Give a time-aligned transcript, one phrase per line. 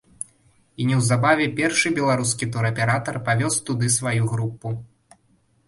[0.83, 4.77] І неўзабаве першы беларускі тураператар павёз туды сваю групу.